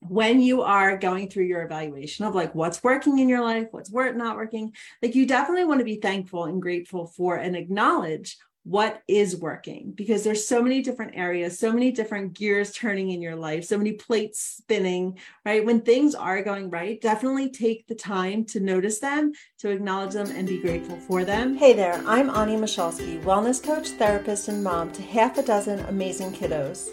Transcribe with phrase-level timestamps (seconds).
[0.00, 3.92] when you are going through your evaluation of like what's working in your life, what's
[3.92, 8.38] not working, like you definitely want to be thankful and grateful for and acknowledge
[8.68, 13.22] what is working because there's so many different areas so many different gears turning in
[13.22, 15.64] your life so many plates spinning right?
[15.64, 20.30] When things are going right definitely take the time to notice them to acknowledge them
[20.30, 21.56] and be grateful for them.
[21.56, 26.32] Hey there i'm ani michalski wellness coach therapist and mom to half a dozen amazing
[26.32, 26.90] kiddos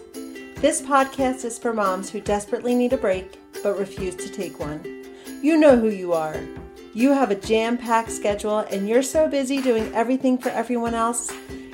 [0.66, 4.82] this podcast is for moms who desperately need a break but refuse to take one
[5.44, 6.42] you know who you are
[6.96, 11.32] you have a jam packed schedule and you're so busy doing everything for everyone else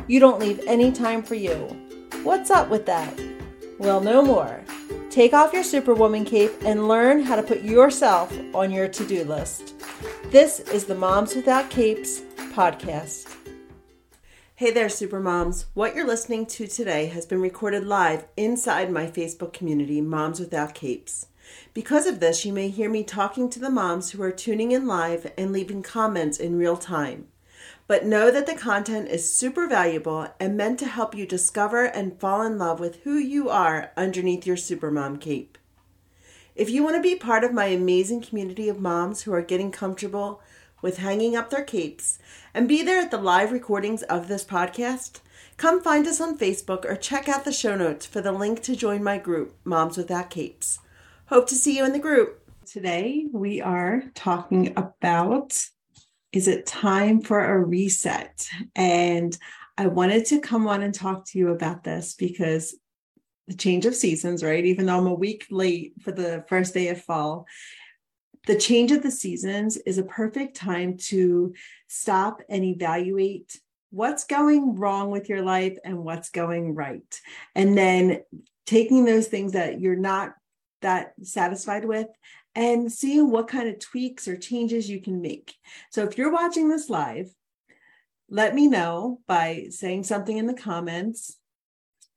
[0.07, 1.55] you don't leave any time for you.
[2.23, 3.17] What's up with that?
[3.79, 4.61] Well, no more.
[5.09, 9.23] Take off your Superwoman cape and learn how to put yourself on your to do
[9.23, 9.73] list.
[10.25, 12.21] This is the Moms Without Capes
[12.51, 13.40] podcast.
[14.61, 15.65] Hey there, Supermoms.
[15.73, 20.75] What you're listening to today has been recorded live inside my Facebook community, Moms Without
[20.75, 21.25] Capes.
[21.73, 24.85] Because of this, you may hear me talking to the moms who are tuning in
[24.85, 27.25] live and leaving comments in real time
[27.87, 32.19] but know that the content is super valuable and meant to help you discover and
[32.19, 35.57] fall in love with who you are underneath your supermom cape.
[36.55, 39.71] If you want to be part of my amazing community of moms who are getting
[39.71, 40.39] comfortable
[40.81, 42.19] with hanging up their capes
[42.53, 45.21] and be there at the live recordings of this podcast,
[45.57, 48.75] come find us on Facebook or check out the show notes for the link to
[48.75, 50.79] join my group, Moms Without Capes.
[51.27, 52.41] Hope to see you in the group.
[52.65, 55.57] Today, we are talking about
[56.31, 58.47] is it time for a reset?
[58.75, 59.37] And
[59.77, 62.75] I wanted to come on and talk to you about this because
[63.47, 64.63] the change of seasons, right?
[64.63, 67.45] Even though I'm a week late for the first day of fall,
[68.47, 71.53] the change of the seasons is a perfect time to
[71.87, 73.59] stop and evaluate
[73.91, 77.19] what's going wrong with your life and what's going right.
[77.55, 78.21] And then
[78.65, 80.33] taking those things that you're not
[80.81, 82.07] that satisfied with
[82.55, 85.53] and seeing what kind of tweaks or changes you can make.
[85.91, 87.33] So if you're watching this live,
[88.29, 91.37] let me know by saying something in the comments.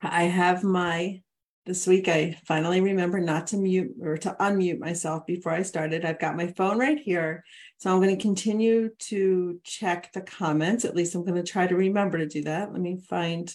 [0.01, 1.23] I have my
[1.67, 6.05] this week I finally remember not to mute or to unmute myself before I started.
[6.05, 7.43] I've got my phone right here.
[7.79, 10.85] So I'm going to continue to check the comments.
[10.85, 12.73] At least I'm going to try to remember to do that.
[12.73, 13.55] Let me find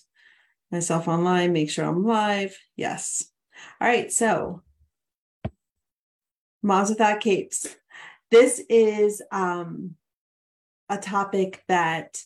[0.72, 2.58] myself online, make sure I'm live.
[2.76, 3.26] Yes.
[3.80, 4.12] All right.
[4.12, 4.64] So
[6.64, 7.76] Moms Without Capes.
[8.32, 9.96] This is um,
[10.90, 12.22] a topic that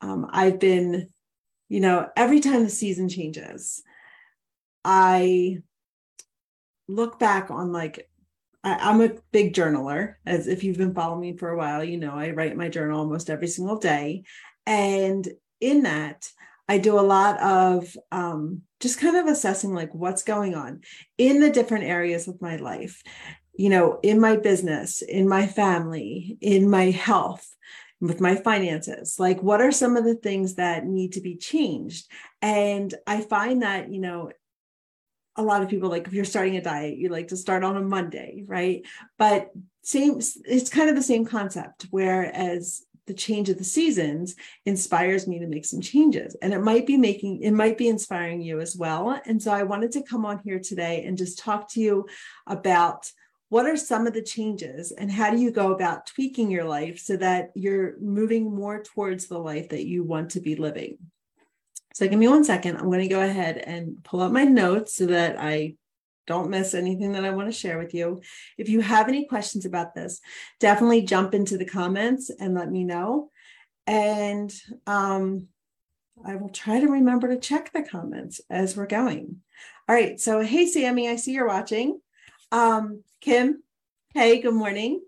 [0.00, 1.08] um, I've been,
[1.68, 3.82] you know, every time the season changes,
[4.86, 5.58] I
[6.86, 8.08] look back on like,
[8.62, 10.14] I, am a big journaler.
[10.24, 13.00] As if you've been following me for a while, you know, I write my journal
[13.00, 14.22] almost every single day.
[14.64, 15.28] And
[15.60, 16.28] in that,
[16.68, 20.82] I do a lot of um, just kind of assessing like what's going on
[21.18, 23.02] in the different areas of my life
[23.58, 27.56] you know, in my business, in my family, in my health,
[28.00, 32.06] with my finances like what are some of the things that need to be changed
[32.42, 34.30] and i find that you know
[35.36, 37.76] a lot of people like if you're starting a diet you like to start on
[37.76, 38.86] a monday right?
[39.18, 39.50] But
[39.82, 45.38] same it's kind of the same concept whereas the change of the seasons inspires me
[45.38, 48.76] to make some changes and it might be making it might be inspiring you as
[48.76, 49.20] well.
[49.26, 52.06] And so i wanted to come on here today and just talk to you
[52.46, 53.10] about
[53.48, 56.98] what are some of the changes and how do you go about tweaking your life
[56.98, 60.98] so that you're moving more towards the life that you want to be living
[61.96, 62.76] so give me one second.
[62.76, 65.76] I'm going to go ahead and pull up my notes so that i
[66.26, 68.20] don't miss anything that i want to share with you.
[68.58, 70.20] If you have any questions about this
[70.60, 73.30] definitely jump into the comments and let me know.
[73.86, 74.52] And
[74.86, 75.48] um,
[76.22, 79.36] i will try to remember to check the comments as we're going.
[79.88, 81.98] All right so hey sammy i see you're watching.
[82.52, 83.62] Um, Kim,
[84.12, 85.00] hey, good morning.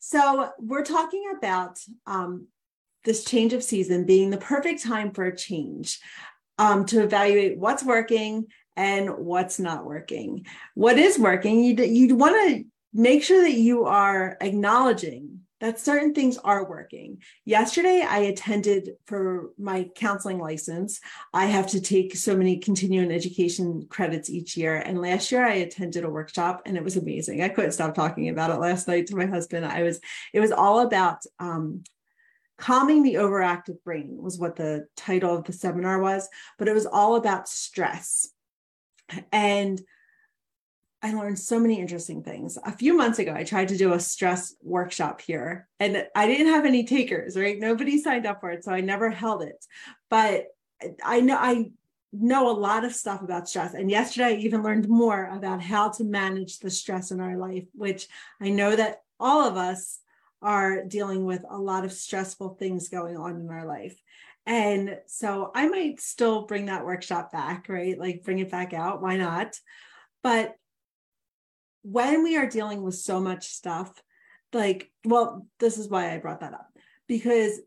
[0.00, 2.48] So, we're talking about um,
[3.04, 6.00] this change of season being the perfect time for a change
[6.58, 10.46] um, to evaluate what's working and what's not working.
[10.74, 16.12] What is working, you you want to make sure that you are acknowledging that certain
[16.12, 17.22] things are working.
[17.46, 21.00] Yesterday, I attended for my counseling license.
[21.32, 24.76] I have to take so many continuing education credits each year.
[24.76, 27.40] And last year, I attended a workshop and it was amazing.
[27.40, 29.64] I couldn't stop talking about it last night to my husband.
[29.64, 30.00] I was,
[30.34, 31.82] it was all about um,
[32.58, 36.28] calming the overactive brain, was what the title of the seminar was,
[36.58, 38.30] but it was all about stress.
[39.32, 39.80] And
[41.02, 42.56] I learned so many interesting things.
[42.64, 46.46] A few months ago, I tried to do a stress workshop here and I didn't
[46.46, 47.58] have any takers, right?
[47.58, 48.64] Nobody signed up for it.
[48.64, 49.66] So I never held it.
[50.08, 50.46] But
[51.04, 51.72] I know I
[52.12, 53.74] know a lot of stuff about stress.
[53.74, 57.64] And yesterday, I even learned more about how to manage the stress in our life,
[57.74, 58.08] which
[58.40, 59.98] I know that all of us
[60.44, 63.98] are dealing with a lot of stressful things going on in our life.
[64.46, 67.98] And so I might still bring that workshop back, right?
[67.98, 69.00] Like bring it back out.
[69.00, 69.58] Why not?
[70.22, 70.54] But
[71.82, 73.90] when we are dealing with so much stuff,
[74.52, 76.68] like, well, this is why I brought that up
[77.08, 77.60] because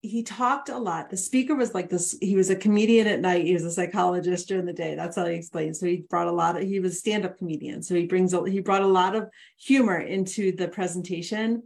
[0.00, 1.10] he talked a lot.
[1.10, 4.46] The speaker was like this, he was a comedian at night, he was a psychologist
[4.48, 4.94] during the day.
[4.94, 5.76] That's how he explained.
[5.76, 7.82] So he brought a lot of he was a stand-up comedian.
[7.82, 9.28] So he brings a, he brought a lot of
[9.58, 11.64] humor into the presentation.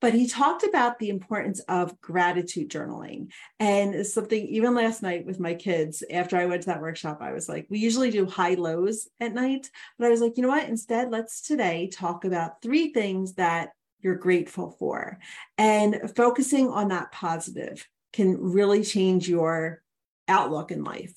[0.00, 3.30] But he talked about the importance of gratitude journaling.
[3.58, 7.32] And something even last night with my kids, after I went to that workshop, I
[7.32, 9.70] was like, we usually do high lows at night.
[9.98, 10.68] But I was like, you know what?
[10.68, 13.70] Instead, let's today talk about three things that
[14.00, 15.18] you're grateful for.
[15.58, 19.82] And focusing on that positive can really change your
[20.26, 21.12] outlook in life.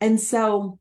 [0.00, 0.78] And so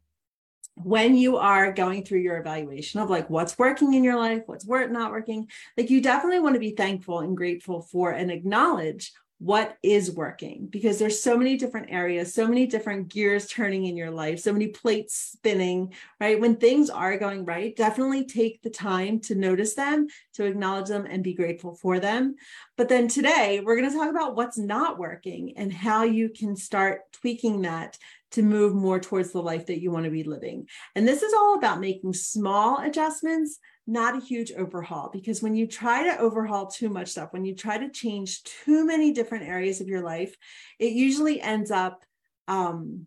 [0.75, 4.65] when you are going through your evaluation of like what's working in your life, what's
[4.65, 5.47] not working,
[5.77, 10.67] like you definitely want to be thankful and grateful for and acknowledge what is working
[10.67, 14.53] because there's so many different areas so many different gears turning in your life so
[14.53, 16.39] many plates spinning right?
[16.39, 21.05] When things are going right definitely take the time to notice them to acknowledge them
[21.09, 22.35] and be grateful for them.
[22.77, 26.55] But then today we're going to talk about what's not working and how you can
[26.55, 27.97] start tweaking that
[28.33, 31.33] to move more towards the life that you want to be living and this is
[31.33, 36.68] all about making small adjustments not a huge overhaul because when you try to overhaul
[36.68, 40.35] too much stuff, when you try to change too many different areas of your life,
[40.80, 42.03] it usually ends up
[42.47, 43.06] um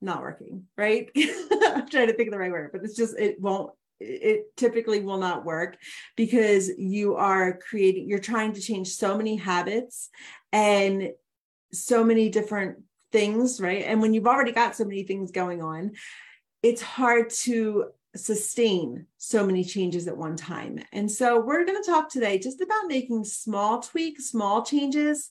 [0.00, 1.10] not working, right?
[1.16, 5.00] I'm trying to think of the right word, but it's just it won't it typically
[5.00, 5.76] will not work
[6.16, 10.08] because you are creating you're trying to change so many habits
[10.52, 11.10] and
[11.72, 12.78] so many different
[13.12, 13.84] things, right?
[13.84, 15.92] And when you've already got so many things going on,
[16.62, 17.86] it's hard to
[18.16, 20.80] sustain so many changes at one time.
[20.92, 25.30] And so we're going to talk today just about making small tweaks, small changes,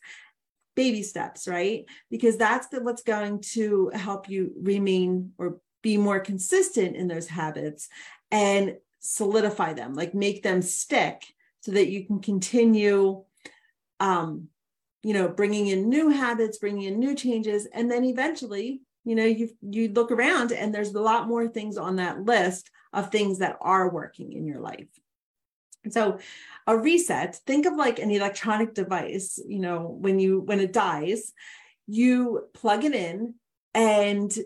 [0.76, 1.86] baby steps, right?
[2.10, 7.28] Because that's the, what's going to help you remain or be more consistent in those
[7.28, 7.90] habits
[8.32, 11.24] and solidify them, like make them stick
[11.62, 13.24] so that you can continue
[14.00, 14.48] um
[15.04, 17.68] you know bringing in new habits bringing in new changes.
[17.74, 21.78] And then eventually you know you you look around and there's a lot more things
[21.78, 24.88] on that list of things that are working in your life.
[25.90, 26.20] So
[26.68, 31.34] a reset think of like an electronic device you know when you when it dies
[31.88, 33.36] you plug it in
[33.74, 34.38] and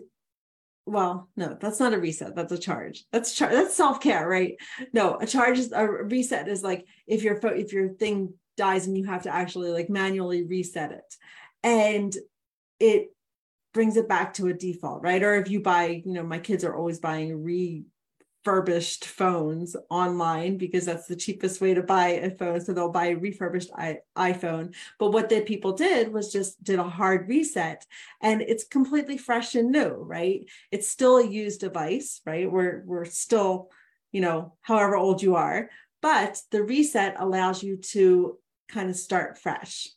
[0.86, 3.04] well no that's not a reset that's a charge.
[3.10, 4.54] That's char- that's self-care right?
[4.92, 8.96] No a charge is a reset is like if your if your thing dies and
[8.96, 11.14] you have to actually like manually reset it
[11.62, 12.16] and
[12.78, 13.08] it
[13.72, 15.22] brings it back to a default, right?
[15.22, 17.42] Or if you buy, you know, my kids are always buying
[18.44, 22.60] refurbished phones online because that's the cheapest way to buy a phone.
[22.60, 23.70] So they'll buy a refurbished
[24.16, 24.74] iPhone.
[24.98, 27.84] But what the people did was just did a hard reset
[28.22, 30.48] and it's completely fresh and new, right?
[30.70, 32.50] It's still a used device, right?
[32.50, 33.70] We're we're still,
[34.12, 35.68] you know, however old you are,
[36.00, 38.38] but the reset allows you to
[38.74, 39.88] kind of start fresh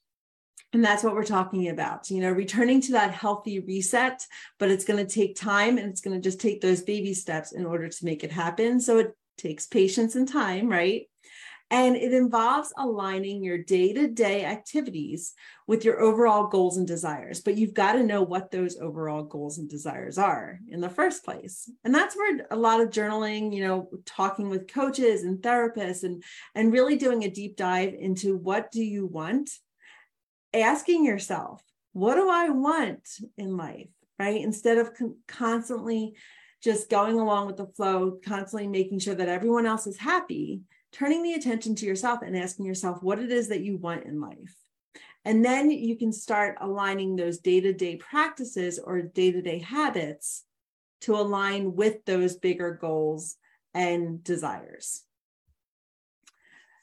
[0.73, 4.25] and that's what we're talking about, you know, returning to that healthy reset,
[4.59, 7.53] but it's going to take time and it's going to just take those baby steps
[7.53, 8.81] in order to make it happen.
[8.81, 11.03] So it takes patience and time, right?
[11.69, 15.33] And it involves aligning your day to day activities
[15.67, 17.41] with your overall goals and desires.
[17.41, 21.25] But you've got to know what those overall goals and desires are in the first
[21.25, 21.69] place.
[21.83, 26.23] And that's where a lot of journaling, you know, talking with coaches and therapists and,
[26.55, 29.49] and really doing a deep dive into what do you want
[30.53, 31.61] asking yourself,
[31.93, 33.89] what do I want in life?
[34.19, 34.41] Right.
[34.41, 36.15] Instead of con- constantly
[36.63, 40.61] just going along with the flow, constantly making sure that everyone else is happy,
[40.97, 44.19] turning the attention to yourself and asking yourself what it is that you want in
[44.19, 44.55] life.
[45.25, 49.59] And then you can start aligning those day to day practices or day to day
[49.59, 50.43] habits
[51.01, 53.35] to align with those bigger goals
[53.73, 55.03] and desires.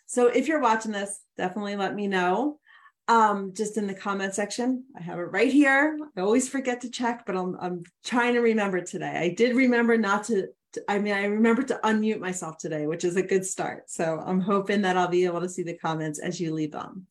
[0.06, 2.60] So if you're watching this, definitely let me know
[3.06, 6.88] um just in the comment section i have it right here i always forget to
[6.88, 10.46] check but i'm i'm trying to remember today i did remember not to
[10.88, 13.90] i mean i remember to unmute myself today which is a good start.
[13.90, 17.06] So i'm hoping that i'll be able to see the comments as you leave them.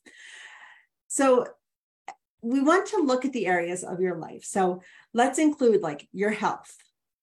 [1.08, 1.46] So
[2.42, 4.44] we want to look at the areas of your life.
[4.44, 4.82] So
[5.14, 6.76] let's include like your health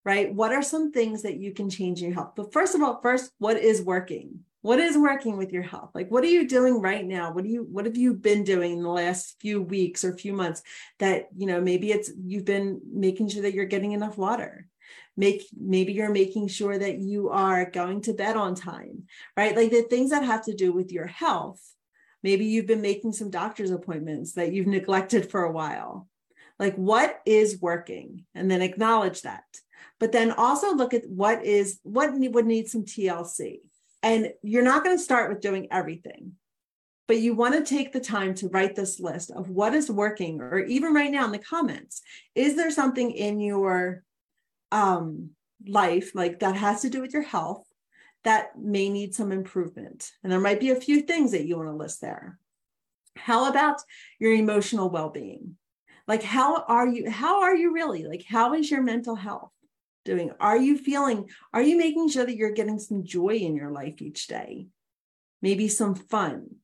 [0.04, 0.32] right?
[0.34, 2.32] What are some things that you can change in your health?
[2.36, 4.40] But first of all first what is working?
[4.62, 5.90] What is working with your health?
[5.94, 7.32] Like what are you doing right now?
[7.32, 10.32] What do you what have you been doing in the last few weeks or few
[10.32, 10.62] months
[10.98, 14.66] that you know maybe it's you've been making sure that you're getting enough water
[15.16, 19.04] make maybe you're making sure that you are going to bed on time
[19.36, 19.56] right?
[19.56, 21.60] Like the things that have to do with your health
[22.22, 26.06] maybe you've been making some doctor's appointments that you've neglected for a while.
[26.58, 28.26] Like what is working?
[28.34, 29.44] And then acknowledge that.
[29.98, 33.60] But then also look at what is what would need some tlc
[34.02, 36.32] and you're not going to start with doing everything,
[37.06, 40.40] but you want to take the time to write this list of what is working,
[40.40, 42.00] or even right now in the comments,
[42.34, 44.02] is there something in your
[44.72, 45.30] um,
[45.66, 47.66] life like that has to do with your health
[48.24, 50.10] that may need some improvement?
[50.22, 52.38] And there might be a few things that you want to list there.
[53.16, 53.80] How about
[54.18, 55.56] your emotional well-being?
[56.06, 58.04] Like how are you how are you really?
[58.04, 59.52] Like how is your mental health?
[60.04, 60.32] doing?
[60.40, 64.00] Are you feeling, are you making sure that you're getting some joy in your life
[64.00, 64.66] each day?
[65.42, 66.56] Maybe some fun.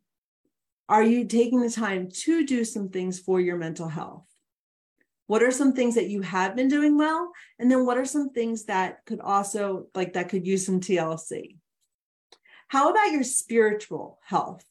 [0.88, 4.26] Are you taking the time to do some things for your mental health?
[5.26, 7.33] What are some things that you have been doing well?
[7.59, 11.56] And then what are some things that could also, like, that could use some TLC?
[12.68, 14.64] How about your spiritual health?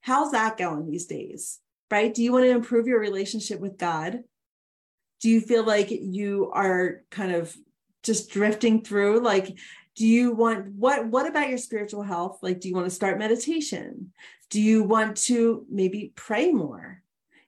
[0.00, 1.60] How's that going these days?
[1.90, 2.12] Right?
[2.12, 4.22] Do you want to improve your relationship with God?
[5.20, 7.56] Do you feel like you are kind of
[8.04, 9.58] just drifting through like
[9.96, 13.18] do you want what what about your spiritual health like do you want to start
[13.18, 14.12] meditation
[14.50, 17.02] do you want to maybe pray more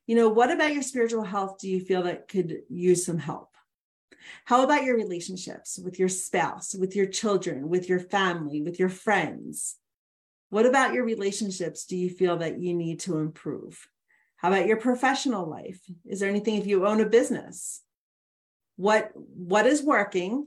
[0.06, 3.50] you know what about your spiritual health do you feel that could use some help?
[4.44, 8.88] How about your relationships with your spouse with your children with your family with your
[8.88, 9.76] friends?
[10.48, 13.88] What about your relationships do you feel that you need to improve?
[14.36, 15.80] How about your professional life?
[16.04, 17.82] Is there anything if you own a business
[18.76, 20.46] what what is working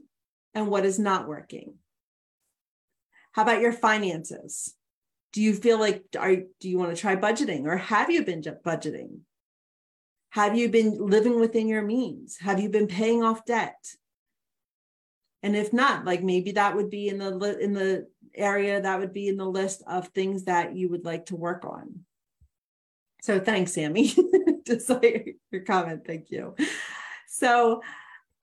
[0.54, 1.74] and what is not working?
[3.32, 4.74] How about your finances?
[5.32, 8.42] Do you feel like are do you want to try budgeting or have you been
[8.42, 9.20] budgeting
[10.30, 13.94] have you been living within your means have you been paying off debt
[15.42, 19.12] and if not like maybe that would be in the in the area that would
[19.12, 22.00] be in the list of things that you would like to work on
[23.22, 24.12] so thanks sammy
[24.66, 26.54] just like your comment thank you
[27.26, 27.80] so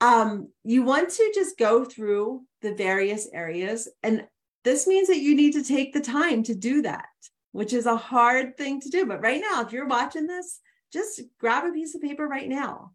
[0.00, 3.88] um, you want to just go through the various areas.
[4.02, 4.26] And
[4.64, 7.08] this means that you need to take the time to do that,
[7.52, 9.06] which is a hard thing to do.
[9.06, 10.60] But right now, if you're watching this,
[10.92, 12.92] just grab a piece of paper right now.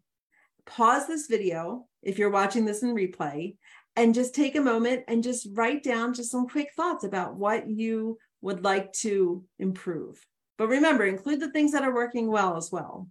[0.66, 3.56] Pause this video if you're watching this in replay
[3.96, 7.68] and just take a moment and just write down just some quick thoughts about what
[7.68, 10.24] you would like to improve.
[10.58, 13.08] But remember, include the things that are working well as well.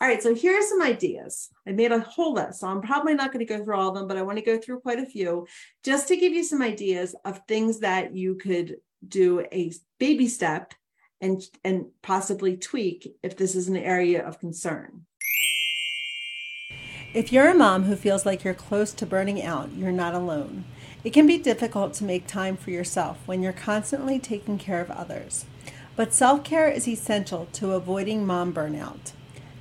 [0.00, 1.48] All right, so here are some ideas.
[1.66, 3.94] I made a whole list, so I'm probably not going to go through all of
[3.94, 5.46] them, but I want to go through quite a few
[5.82, 10.72] just to give you some ideas of things that you could do a baby step
[11.20, 15.04] and, and possibly tweak if this is an area of concern.
[17.14, 20.64] If you're a mom who feels like you're close to burning out, you're not alone.
[21.04, 24.90] It can be difficult to make time for yourself when you're constantly taking care of
[24.90, 25.46] others.
[25.96, 29.12] But self care is essential to avoiding mom burnout.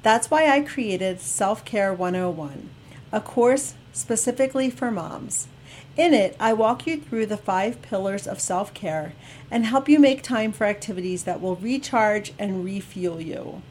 [0.03, 2.69] That's why I created Self Care 101,
[3.11, 5.47] a course specifically for moms.
[5.98, 9.13] In it, I walk you through the five pillars of self care
[9.50, 13.63] and help you make time for activities that will recharge and refuel you.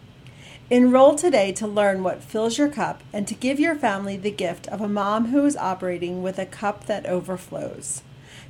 [0.69, 4.67] Enroll today to learn what fills your cup and to give your family the gift
[4.67, 8.03] of a mom who is operating with a cup that overflows.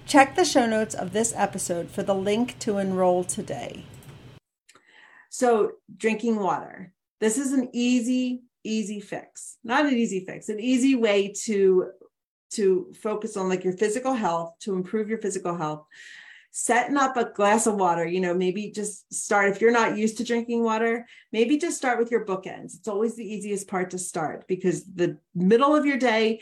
[0.06, 3.84] Check the show notes of this episode for the link to enroll today.
[5.28, 6.94] So, drinking water.
[7.20, 9.58] This is an easy, easy fix.
[9.62, 11.90] Not an easy fix, an easy way to
[12.50, 15.86] to focus on like your physical health, to improve your physical health.
[16.50, 20.16] Setting up a glass of water, you know, maybe just start if you're not used
[20.16, 22.76] to drinking water, maybe just start with your bookends.
[22.76, 26.40] It's always the easiest part to start because the middle of your day,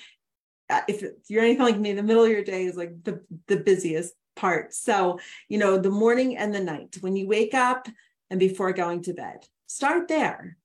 [0.70, 3.56] uh, if you're anything like me, the middle of your day is like the, the
[3.56, 4.72] busiest part.
[4.72, 5.18] So,
[5.48, 7.88] you know, the morning and the night when you wake up
[8.30, 10.56] and before going to bed, start there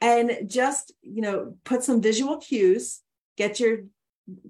[0.00, 3.00] and just you know put some visual cues
[3.36, 3.78] get your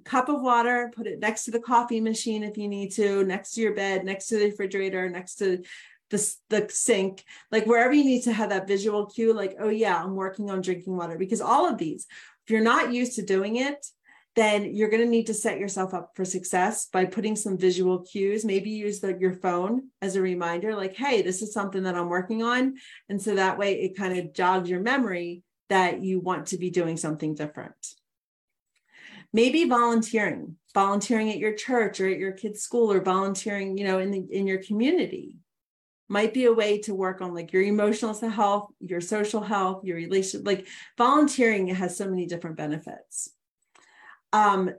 [0.04, 3.52] cup of water put it next to the coffee machine if you need to next
[3.52, 5.62] to your bed next to the refrigerator next to
[6.10, 10.02] the, the sink like wherever you need to have that visual cue like oh yeah
[10.02, 12.06] i'm working on drinking water because all of these
[12.44, 13.86] if you're not used to doing it
[14.36, 18.00] then you're going to need to set yourself up for success by putting some visual
[18.00, 18.44] cues.
[18.44, 22.08] Maybe use the, your phone as a reminder, like, hey, this is something that I'm
[22.08, 22.76] working on.
[23.08, 26.70] And so that way it kind of jogs your memory that you want to be
[26.70, 27.74] doing something different.
[29.32, 30.56] Maybe volunteering.
[30.74, 34.26] volunteering at your church or at your kid's school or volunteering, you know, in the,
[34.30, 35.36] in your community
[36.10, 39.96] might be a way to work on like your emotional health, your social health, your
[39.96, 40.44] relationship.
[40.44, 40.66] Like
[40.98, 43.30] volunteering has so many different benefits.
[44.32, 44.72] Um,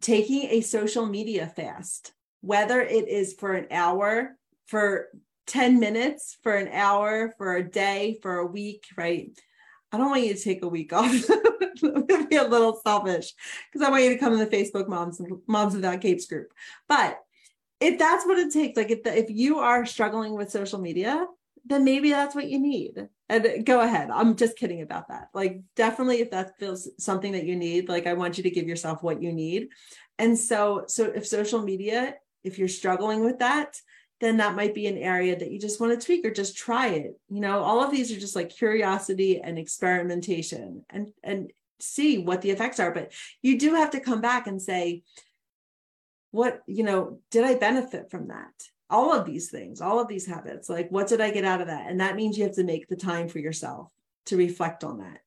[0.00, 5.06] taking a social media fast, whether it is for an hour, for
[5.46, 9.30] 10 minutes, for an hour, for a day, for a week, right?
[9.92, 11.12] I don't want you to take a week off.
[11.84, 13.32] I'm gonna be a little selfish
[13.70, 16.48] because I want you to come in the Facebook moms moms without capes group.
[16.88, 17.18] But
[17.80, 21.26] if that's what it takes, like if the, if you are struggling with social media,
[21.64, 23.08] then maybe that's what you need.
[23.28, 24.10] And go ahead.
[24.10, 25.28] I'm just kidding about that.
[25.34, 28.68] Like definitely if that feels something that you need, like I want you to give
[28.68, 29.68] yourself what you need.
[30.18, 33.76] And so so if social media, if you're struggling with that,
[34.22, 36.88] then that might be an area that you just want to tweak or just try
[36.88, 37.18] it.
[37.28, 42.40] You know, all of these are just like curiosity and experimentation and and see what
[42.40, 43.12] the effects are, but
[43.42, 45.02] you do have to come back and say
[46.30, 48.52] what, you know, did I benefit from that?
[48.92, 50.68] all of these things, all of these habits.
[50.68, 51.90] Like, what did I get out of that?
[51.90, 53.88] And that means you have to make the time for yourself
[54.26, 55.20] to reflect on that.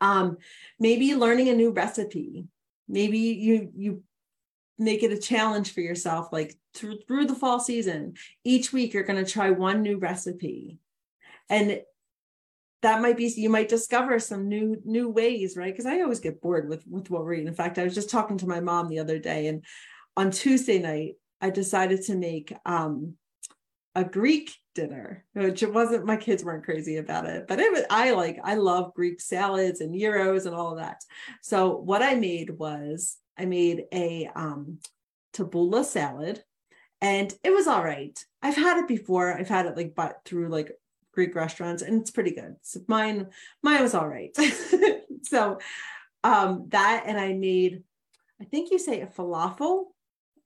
[0.00, 0.36] Um,
[0.78, 2.44] maybe learning a new recipe.
[2.86, 4.02] Maybe you you
[4.78, 8.14] make it a challenge for yourself, like through through the fall season.
[8.44, 10.78] Each week you're going to try one new recipe.
[11.48, 11.82] And
[12.82, 16.40] that might be you might discover some new new ways right because i always get
[16.40, 18.88] bored with with what we're eating in fact i was just talking to my mom
[18.88, 19.62] the other day and
[20.16, 23.14] on tuesday night I decided to make um,
[23.94, 27.84] a Greek dinner, which it wasn't, my kids weren't crazy about it, but it was,
[27.90, 31.02] I like, I love Greek salads and gyros and all of that.
[31.42, 34.78] So what I made was I made a um,
[35.82, 36.42] salad
[37.00, 38.24] and it was all right.
[38.42, 39.32] I've had it before.
[39.32, 40.72] I've had it like, but through like
[41.12, 42.56] Greek restaurants and it's pretty good.
[42.62, 43.28] So mine,
[43.62, 44.36] mine was all right.
[45.22, 45.58] so
[46.24, 47.82] um, that, and I made,
[48.40, 49.86] I think you say a falafel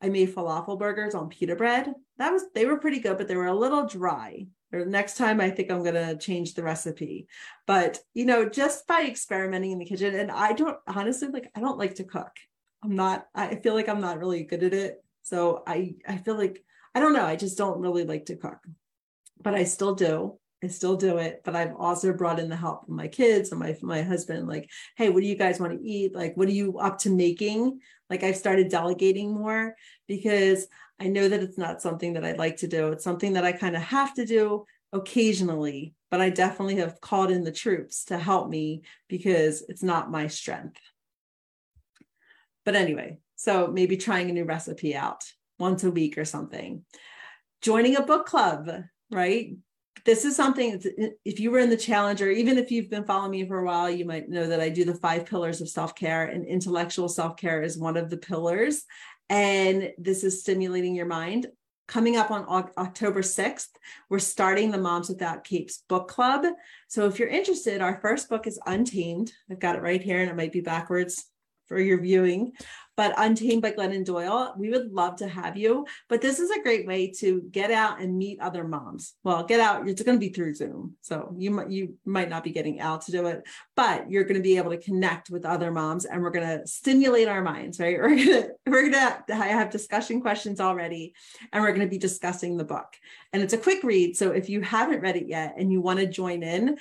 [0.05, 1.95] I made falafel burgers on pita bread.
[2.19, 4.47] That was they were pretty good, but they were a little dry.
[4.71, 7.27] Next time I think I'm gonna change the recipe.
[7.67, 11.61] But you know, just by experimenting in the kitchen, and I don't honestly like I
[11.61, 12.33] don't like to cook.
[12.83, 15.03] I'm not, I feel like I'm not really good at it.
[15.25, 16.63] So I I feel like
[16.95, 18.59] I don't know, I just don't really like to cook.
[19.43, 20.39] But I still do.
[20.63, 23.61] I still do it, but I've also brought in the help from my kids and
[23.61, 24.47] my my husband.
[24.47, 26.15] Like, hey, what do you guys want to eat?
[26.15, 27.81] Like, what are you up to making?
[28.09, 29.75] Like, I've started delegating more
[30.07, 30.67] because
[31.01, 32.93] I know that it's not something that I'd like to do.
[32.93, 37.31] It's something that I kind of have to do occasionally, but I definitely have called
[37.31, 40.81] in the troops to help me because it's not my strength.
[42.65, 45.23] But anyway, so maybe trying a new recipe out
[45.59, 46.85] once a week or something.
[47.63, 48.71] Joining a book club,
[49.11, 49.57] right?
[50.05, 50.83] this is something
[51.25, 53.65] if you were in the challenge or even if you've been following me for a
[53.65, 57.63] while you might know that i do the five pillars of self-care and intellectual self-care
[57.63, 58.85] is one of the pillars.
[59.31, 61.47] And this is stimulating your mind.
[61.89, 63.69] Coming up on october 6th
[64.11, 66.47] we're starting the moms without capes book club.
[66.89, 69.33] So if you're interested our first book is untamed.
[69.51, 71.27] I've got it right here and it might be backwards
[71.67, 72.53] for your viewing
[72.97, 74.55] but Untamed by Glennon Doyle.
[74.57, 75.87] We would love to have you.
[76.09, 79.15] But this is a great way to get out and meet other moms.
[79.25, 80.97] Well, get out, it's going to be through Zoom.
[81.01, 83.43] So you might you might not be getting out to do it,
[83.75, 86.67] but you're going to be able to connect with other moms and we're going to
[86.67, 87.99] stimulate our minds, right?
[88.05, 91.15] We're going to we're going to have discussion questions already
[91.53, 92.97] and we're going to be discussing the book.
[93.33, 94.17] And it's a quick read.
[94.17, 96.77] So if you haven't read it yet and you want to join in,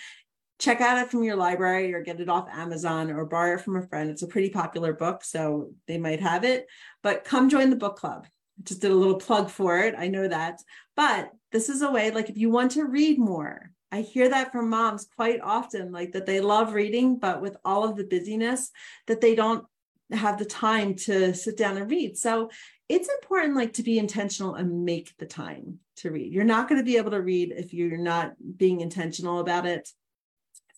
[0.63, 3.75] check out it from your library or get it off Amazon or borrow it from
[3.75, 4.09] a friend.
[4.09, 6.67] It's a pretty popular book, so they might have it.
[7.01, 8.25] But come join the book club.
[8.63, 9.93] just did a little plug for it.
[9.97, 10.61] I know that.
[10.95, 14.53] But this is a way, like, if you want to read more, I hear that
[14.53, 18.71] from moms quite often, like that they love reading, but with all of the busyness,
[19.07, 19.65] that they don't
[20.11, 22.17] have the time to sit down and read.
[22.17, 22.49] So
[22.87, 26.31] it's important like to be intentional and make the time to read.
[26.31, 29.89] You're not going to be able to read if you're not being intentional about it.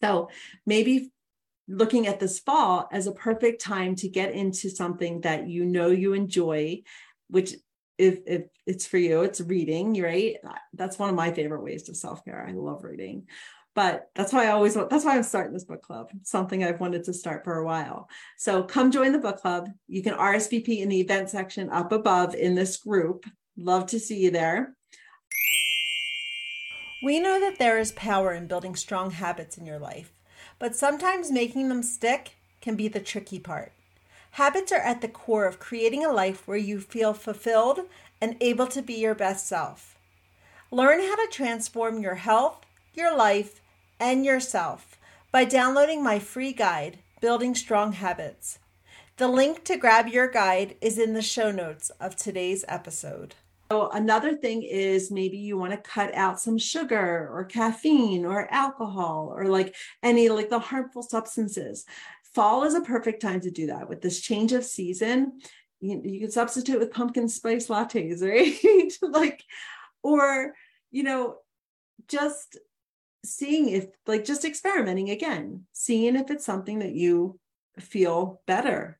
[0.01, 0.29] So
[0.65, 1.11] maybe
[1.67, 5.87] looking at this fall as a perfect time to get into something that you know
[5.87, 6.83] you enjoy,
[7.29, 7.53] which
[7.97, 10.35] if, if it's for you, it's reading, right?
[10.73, 12.45] That's one of my favorite ways to self-care.
[12.47, 13.27] I love reading.
[13.73, 16.09] But that's why I always that's why I'm starting this book club.
[16.23, 18.07] Something I've wanted to start for a while.
[18.37, 19.69] So come join the book club.
[19.87, 23.25] You can RSVP in the event section up above in this group.
[23.57, 24.75] Love to see you there.
[27.01, 30.11] We know that there is power in building strong habits in your life,
[30.59, 33.73] but sometimes making them stick can be the tricky part.
[34.31, 37.81] Habits are at the core of creating a life where you feel fulfilled
[38.21, 39.97] and able to be your best self.
[40.71, 43.61] Learn how to transform your health, your life,
[43.99, 44.97] and yourself
[45.31, 48.59] by downloading my free guide, Building Strong Habits.
[49.17, 53.35] The link to grab your guide is in the show notes of today's episode.
[53.71, 58.47] So another thing is maybe you want to cut out some sugar or caffeine or
[58.53, 61.85] alcohol or like any like the harmful substances.
[62.35, 65.39] Fall is a perfect time to do that with this change of season.
[65.79, 68.93] You, you can substitute with pumpkin spice lattes, right?
[69.01, 69.43] like,
[70.03, 70.53] or,
[70.91, 71.37] you know,
[72.07, 72.57] just
[73.25, 77.39] seeing if like just experimenting again, seeing if it's something that you
[77.79, 78.99] feel better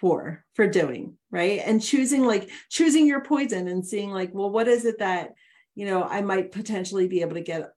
[0.00, 1.60] for for doing right?
[1.64, 5.34] And choosing like choosing your poison and seeing like well what is it that
[5.74, 7.70] you know i might potentially be able to get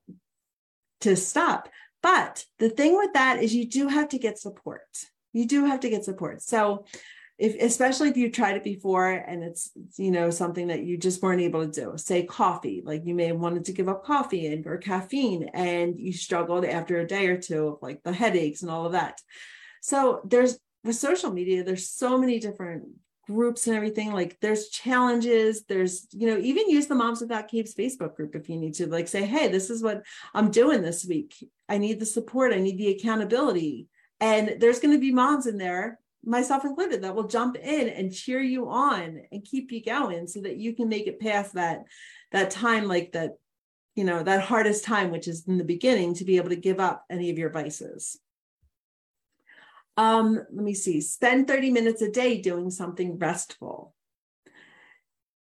[1.01, 1.69] to stop?
[2.01, 4.81] But the thing with that is you do have to get support.
[5.31, 6.41] You do have to get support.
[6.41, 6.86] So
[7.39, 11.21] if especially if you tried it before and it's you know something that you just
[11.21, 14.45] weren't able to do say coffee like you may have wanted to give up coffee
[14.45, 18.62] and or caffeine and you struggled after a day or two of like the headaches
[18.62, 19.19] and all of that.
[19.81, 22.85] So there's with social media, there's so many different
[23.25, 24.11] groups and everything.
[24.11, 25.63] Like there's challenges.
[25.63, 28.87] There's, you know, even use the Moms Without Capes Facebook group if you need to,
[28.87, 31.33] like say, hey, this is what I'm doing this week.
[31.69, 32.53] I need the support.
[32.53, 33.87] I need the accountability.
[34.19, 38.13] And there's going to be moms in there, myself included, that will jump in and
[38.13, 41.83] cheer you on and keep you going so that you can make it past that
[42.31, 43.33] that time like that
[43.95, 46.79] you know that hardest time which is in the beginning to be able to give
[46.79, 48.19] up any of your vices
[49.97, 53.93] um, let me see, spend 30 minutes a day doing something restful.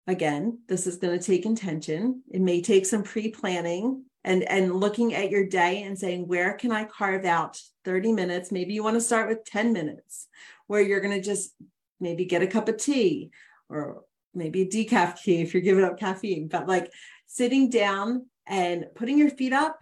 [0.06, 2.22] Again, this is going to take intention.
[2.30, 6.72] It may take some pre-planning and and looking at your day and saying where can
[6.72, 8.52] I carve out 30 minutes?
[8.52, 10.28] Maybe you want to start with 10 minutes
[10.66, 11.54] where you're going to just
[12.00, 13.30] maybe get a cup of tea
[13.68, 14.02] or
[14.34, 16.92] maybe a decaf tea if you're giving up caffeine, but like
[17.26, 19.78] sitting down and putting your feet up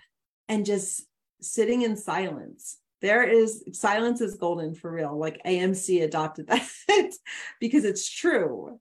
[0.49, 1.03] and just
[1.41, 5.15] sitting in silence there is silence is golden for real.
[5.19, 6.47] Like AMC adopted
[6.89, 7.13] that
[7.61, 8.81] because it's true.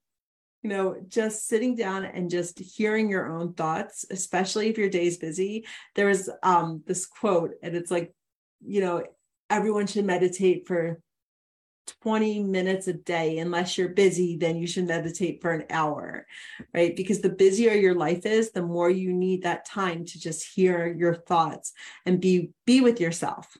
[0.62, 5.18] You know, just sitting down and just hearing your own thoughts, especially if your day's
[5.18, 5.66] busy.
[5.96, 8.14] There was um this quote, and it's like,
[8.66, 9.04] you know,
[9.50, 11.02] everyone should meditate for
[12.02, 16.26] 20 minutes a day unless you're busy then you should meditate for an hour
[16.74, 20.48] right because the busier your life is the more you need that time to just
[20.56, 21.74] hear your thoughts
[22.06, 23.58] and be be with yourself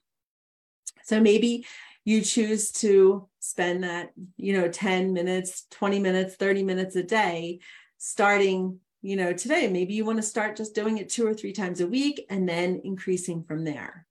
[1.04, 1.66] so maybe
[2.06, 7.60] you choose to spend that, you know, 10 minutes, 20 minutes, 30 minutes a day
[7.98, 9.68] starting, you know, today.
[9.70, 12.48] Maybe you want to start just doing it two or three times a week and
[12.48, 14.06] then increasing from there.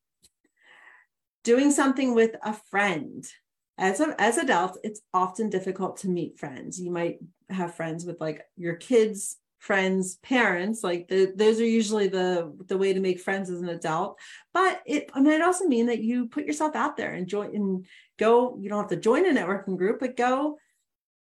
[1.44, 3.26] Doing something with a friend.
[3.76, 6.80] As, a, as adults, it's often difficult to meet friends.
[6.80, 7.18] You might
[7.50, 12.76] have friends with like your kids' friends parents like the, those are usually the the
[12.76, 14.18] way to make friends as an adult
[14.52, 17.86] but it I might also mean that you put yourself out there and join and
[18.18, 20.58] go you don't have to join a networking group but go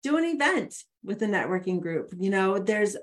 [0.04, 0.72] do an event
[1.02, 2.96] with a networking group you know there's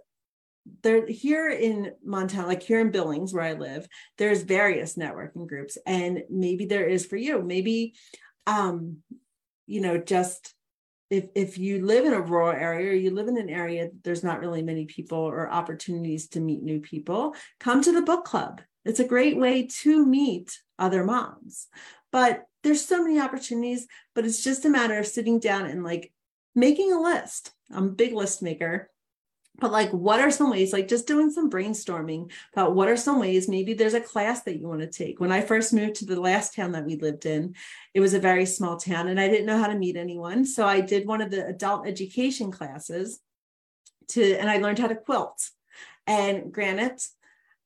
[0.81, 5.77] there here in Montana, like here in Billings, where I live, there's various networking groups,
[5.85, 7.43] and maybe there is for you.
[7.43, 7.93] Maybe,
[8.47, 8.97] um,
[9.67, 10.55] you know, just
[11.09, 14.23] if if you live in a rural area or you live in an area there's
[14.23, 18.61] not really many people or opportunities to meet new people come to the book club.
[18.83, 21.67] It's a great way to meet other moms.
[22.11, 26.11] But there's so many opportunities but it's just a matter of sitting down and like
[26.55, 27.51] making a list.
[27.71, 28.89] I'm a big list maker
[29.59, 33.19] but like what are some ways like just doing some brainstorming about what are some
[33.19, 35.19] ways maybe there's a class that you want to take.
[35.19, 37.55] When i first moved to the last town that we lived in
[37.93, 40.45] it was a very small town and i didn't know how to meet anyone.
[40.45, 43.19] So i did one of the adult education classes
[44.09, 45.49] to and i learned how to quilt.
[46.07, 47.01] And granted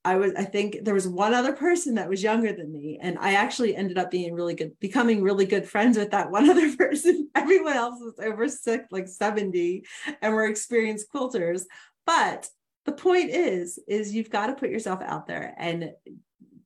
[0.09, 2.97] I was, I think there was one other person that was younger than me.
[2.99, 6.49] And I actually ended up being really good, becoming really good friends with that one
[6.49, 7.29] other person.
[7.35, 9.85] Everyone else was over sick, like 70,
[10.23, 11.61] and were experienced quilters.
[12.07, 12.49] But
[12.85, 15.91] the point is, is you've got to put yourself out there and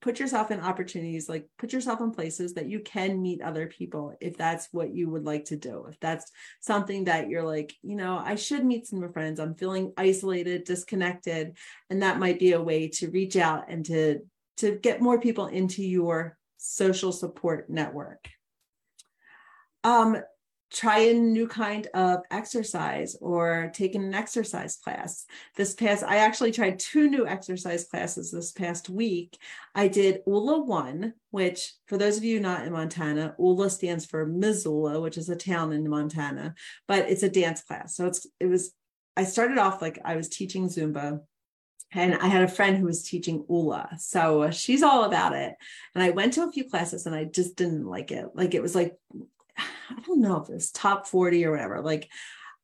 [0.04, 4.14] put yourself in opportunities like put yourself in places that you can meet other people
[4.20, 5.86] if that's what you would like to do.
[5.88, 9.40] If that's something that you're like you know i should meet some friends.
[9.40, 11.56] I'm feeling isolated disconnected
[11.90, 14.20] and that might be a way to reach out and to
[14.58, 18.28] to get more people into your social support network.
[19.86, 20.18] Um
[20.74, 25.26] try a new kind of exercise or take an exercise class.
[25.56, 29.38] This past, I actually tried two new exercise classes this past week.
[29.76, 34.26] I did ULA 1, which for those of you not in Montana, ULA stands for
[34.26, 36.56] Missoula, which is a town in Montana,
[36.88, 37.96] but it's a dance class.
[37.96, 38.74] So it's it was
[39.16, 41.20] I started off like I was teaching Zumba
[41.92, 43.90] and I had a friend who was teaching ULA.
[44.00, 45.54] So she's all about it.
[45.94, 48.26] And I went to a few classes and I just didn't like it.
[48.34, 48.96] Like it was like
[49.58, 51.82] I don't know if it's top 40 or whatever.
[51.82, 52.10] Like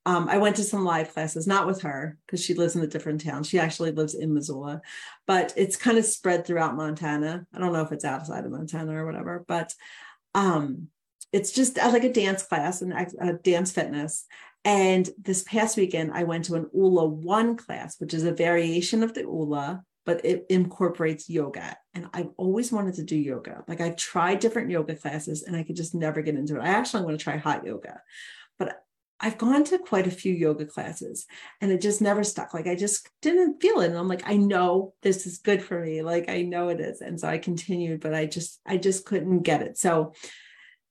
[0.06, 2.88] um, I went to some live classes, not with her because she lives in a
[2.88, 3.43] different town.
[3.43, 4.82] She actually lives in Missoula,
[5.28, 7.45] but it's kind of spread throughout Montana.
[7.54, 9.73] I don't know if it's outside of Montana or whatever, but
[10.34, 10.88] um,
[11.32, 14.25] it's just like a dance class and a dance fitness.
[14.65, 19.04] And this past weekend, I went to an ULA one class, which is a variation
[19.04, 21.78] of the ULA, but it incorporates yoga.
[21.93, 23.63] And I've always wanted to do yoga.
[23.67, 26.63] Like I've tried different yoga classes and I could just never get into it.
[26.63, 28.02] I actually want to try hot yoga,
[28.58, 28.84] but
[29.19, 31.28] I've gone to quite a few yoga classes
[31.62, 32.56] and it just never stuck.
[32.56, 33.91] Like I just didn't feel it.
[33.91, 36.02] And I'm like, I know this is good for me.
[36.02, 37.02] Like I know it is.
[37.02, 39.78] And so I continued, but I just, I just couldn't get it.
[39.78, 40.13] So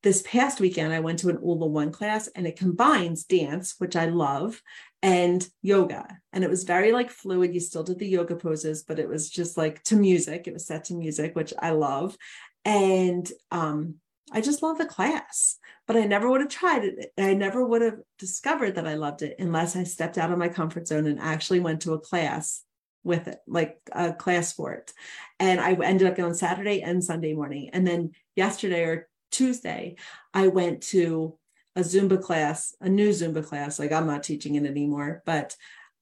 [0.05, 3.97] this past weekend, I went to an ULA one class and it combines dance, which
[3.97, 4.63] I love,
[5.03, 6.07] and yoga.
[6.33, 7.55] And it was very like fluid.
[7.55, 10.47] You still did the yoga poses, but it was just like to music.
[10.47, 12.17] It was set to music, which I love.
[12.65, 13.97] And um,
[14.33, 15.57] I just love the class,
[15.87, 17.13] but I never would have tried it.
[17.17, 20.49] I never would have discovered that I loved it unless I stepped out of my
[20.49, 22.63] comfort zone and actually went to a class
[23.05, 24.93] with it, like a class for it.
[25.39, 27.71] And I ended up going Saturday and Sunday morning.
[27.73, 29.97] And then yesterday or Tuesday,
[30.35, 31.38] I went to
[31.79, 33.79] a Zumba class, a new Zumba class.
[33.79, 35.55] Like I'm not teaching it anymore, but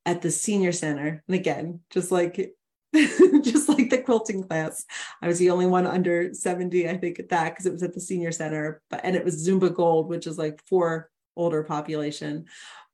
[0.06, 1.22] at the senior center.
[1.28, 2.54] And again, just like
[2.94, 4.86] just like the quilting class.
[5.20, 7.92] I was the only one under 70, I think, at that because it was at
[7.92, 8.80] the senior center.
[8.88, 12.46] But and it was Zumba Gold, which is like for older population.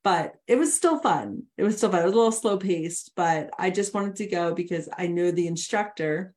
[0.03, 1.43] But it was still fun.
[1.57, 2.01] It was still fun.
[2.01, 5.31] It was a little slow paced, but I just wanted to go because I knew
[5.31, 6.35] the instructor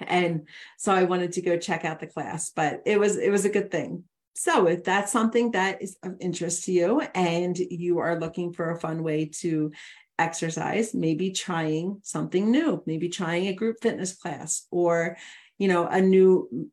[0.00, 3.44] and so i wanted to go check out the class but it was it was
[3.44, 4.04] a good thing
[4.34, 8.70] so if that's something that is of interest to you and you are looking for
[8.70, 9.72] a fun way to
[10.18, 15.16] exercise maybe trying something new maybe trying a group fitness class or
[15.58, 16.70] you know a new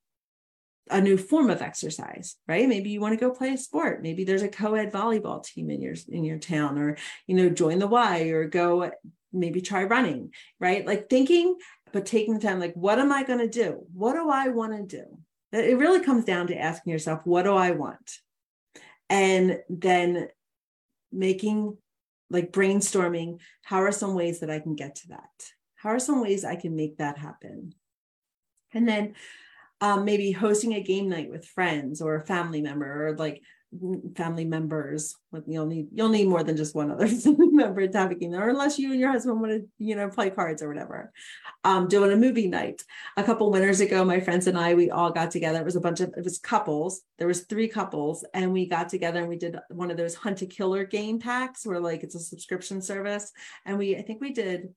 [0.90, 2.68] a new form of exercise right?
[2.68, 4.02] Maybe you want to go play a sport.
[4.02, 7.80] Maybe there's a co-ed volleyball team in your in your town or you know join
[7.80, 8.92] the y or go
[9.32, 10.86] maybe try running right?
[10.86, 11.56] Like thinking
[11.92, 13.86] but taking the time like what am i going to do?
[13.94, 15.06] What do i want to do
[15.52, 18.20] it really comes down to asking yourself what do i want?
[19.10, 20.28] And then
[21.12, 21.78] making
[22.30, 25.30] like brainstorming how are some ways that i can get to that?
[25.76, 27.74] How are some ways i can make that happen?
[28.74, 29.16] And then
[29.82, 33.42] um, maybe hosting a game night with friends or a family member or like
[34.16, 38.50] family members you'll need you'll need more than just one other family member game or
[38.50, 41.12] unless you and your husband want to you know play cards or whatever.
[41.64, 42.82] Um doing a movie night.
[43.16, 45.60] A couple winters ago my friends and i we all got together.
[45.60, 47.02] It was a bunch of it was couples.
[47.20, 50.42] There was three couples and we got together and we did one of those hunt
[50.42, 53.32] a killer game packs where like it's a subscription service.
[53.66, 54.74] And we i think we did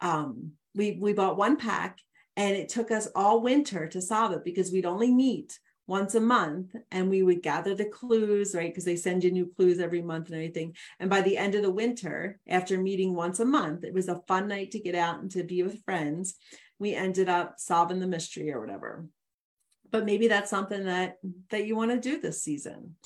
[0.00, 1.98] um we we bought one pack
[2.36, 6.20] and it took us all winter to solve it because we'd only meet once a
[6.20, 8.70] month and we would gather the clues, right?
[8.70, 10.74] Because they send you new clues every month and everything.
[10.98, 14.22] And by the end of the winter, after meeting once a month, it was a
[14.26, 16.34] fun night to get out and to be with friends.
[16.78, 19.06] We ended up solving the mystery or whatever.
[19.90, 21.18] But maybe that's something that
[21.50, 22.96] that you want to do this season.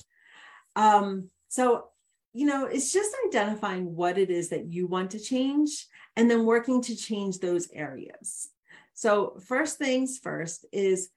[0.75, 1.85] Um, so
[2.33, 6.45] you know, it's just identifying what it is that you want to change and then
[6.45, 8.49] working to change those areas.
[8.93, 11.09] So, first things first is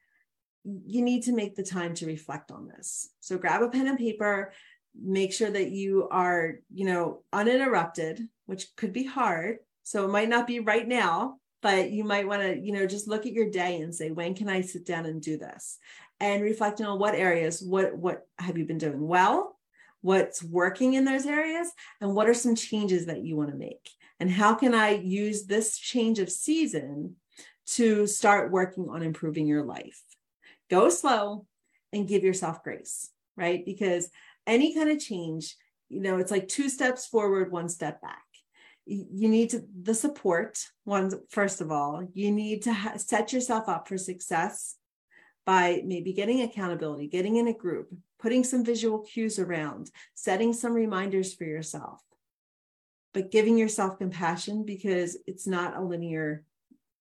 [0.64, 3.10] you need to make the time to reflect on this.
[3.20, 4.52] So grab a pen and paper,
[5.00, 9.58] make sure that you are, you know, uninterrupted, which could be hard.
[9.82, 13.08] So it might not be right now, but you might want to, you know, just
[13.08, 15.78] look at your day and say, when can I sit down and do this?
[16.20, 19.58] And reflecting on what areas, what what have you been doing well?
[20.00, 21.70] What's working in those areas?
[22.00, 23.90] And what are some changes that you want to make?
[24.20, 27.16] And how can I use this change of season
[27.66, 30.00] to start working on improving your life?
[30.70, 31.46] Go slow
[31.92, 33.64] and give yourself grace, right?
[33.64, 34.08] Because
[34.46, 35.56] any kind of change,
[35.88, 38.22] you know, it's like two steps forward, one step back.
[38.86, 42.06] You need to the support one first of all.
[42.12, 44.76] You need to ha- set yourself up for success
[45.46, 50.72] by maybe getting accountability, getting in a group, putting some visual cues around, setting some
[50.72, 52.00] reminders for yourself,
[53.12, 56.44] but giving yourself compassion because it's not a linear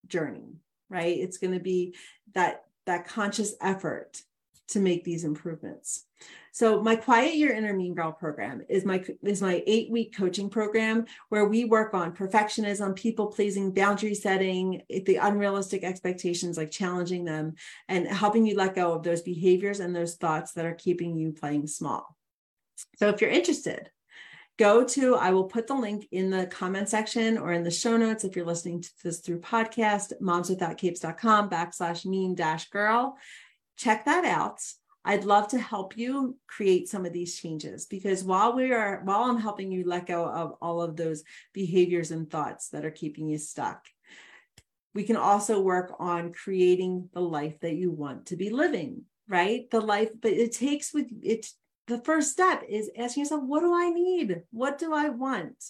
[0.08, 0.58] journey,
[0.90, 1.18] right?
[1.18, 1.96] It's going to be
[2.34, 4.22] that that conscious effort
[4.70, 6.06] to make these improvements.
[6.52, 10.50] So my Quiet Your Inner Mean Girl program is my is my eight week coaching
[10.50, 17.26] program where we work on perfectionism, people pleasing, boundary setting, the unrealistic expectations, like challenging
[17.26, 17.56] them,
[17.88, 21.32] and helping you let go of those behaviors and those thoughts that are keeping you
[21.32, 22.16] playing small.
[22.98, 23.90] So if you're interested,
[24.58, 27.98] go to i will put the link in the comment section or in the show
[27.98, 33.18] notes if you're listening to this through podcast momswithoutcapes.com backslash mean dash girl
[33.78, 34.60] check that out
[35.06, 39.24] I'd love to help you create some of these changes because while we are while
[39.24, 43.28] I'm helping you let go of all of those behaviors and thoughts that are keeping
[43.28, 43.86] you stuck,
[44.94, 49.70] we can also work on creating the life that you want to be living, right?
[49.72, 51.48] The life, but it takes with it
[51.88, 54.44] the first step is asking yourself, what do I need?
[54.52, 55.64] What do I want?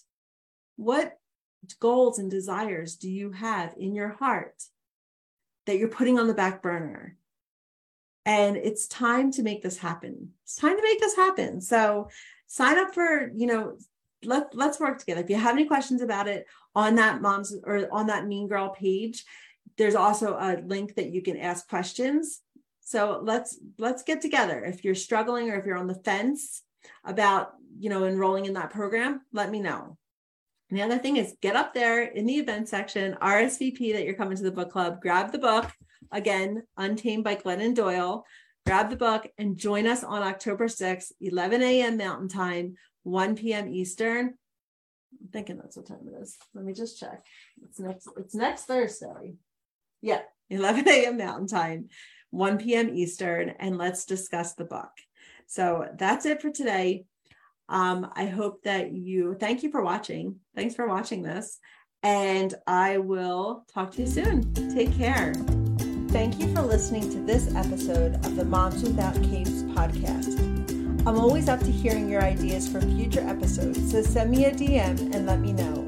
[0.75, 1.17] What
[1.79, 4.63] goals and desires do you have in your heart
[5.65, 7.17] that you're putting on the back burner?
[8.25, 12.09] and it's time to make this happen it's time to make this happen so
[12.47, 13.77] sign up for you know
[14.23, 16.45] let, let's work together if you have any questions about it
[16.75, 19.25] on that mom's or on that mean girl page
[19.77, 22.41] there's also a link that you can ask questions
[22.93, 26.63] so let's let's get together if you're struggling or if you're on the fence
[27.03, 29.97] about you know enrolling in that program let me know
[30.69, 34.21] and the other thing is get up there in the event section rsvp that you're
[34.21, 35.69] coming to the book club grab the book
[36.13, 38.23] Again, Untamed by Glennon Doyle.
[38.67, 41.97] Grab the book and join us on October 6th, 11 a.m.
[41.97, 43.67] Mountain Time, 1 p.m.
[43.67, 44.35] Eastern.
[45.19, 46.37] I'm thinking that's what time it is.
[46.53, 47.23] Let me just check.
[47.63, 49.33] It's next, it's next Thursday.
[50.01, 51.17] Yeah, 11 a.m.
[51.17, 51.89] Mountain Time,
[52.33, 52.89] 1 p.m.
[52.89, 54.89] Eastern, and let's discuss the book.
[55.45, 57.05] So that's it for today.
[57.69, 60.37] Um, I hope that you thank you for watching.
[60.55, 61.59] Thanks for watching this.
[62.01, 64.51] And I will talk to you soon.
[64.73, 65.33] Take care.
[66.09, 70.39] Thank you for listening to this episode of the Moms Without Capes podcast.
[71.07, 75.13] I'm always up to hearing your ideas for future episodes, so send me a DM
[75.13, 75.87] and let me know.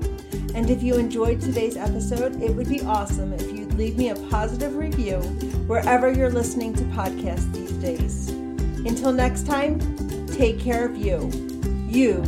[0.53, 4.75] And if you enjoyed today's episode, it would be awesome if leave me a positive
[4.75, 5.17] review
[5.67, 8.29] wherever you're listening to podcasts these days.
[8.85, 9.79] Until next time,
[10.27, 11.29] take care of you.
[11.89, 12.23] You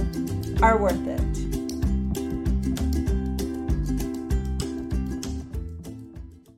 [0.62, 1.37] are worth it.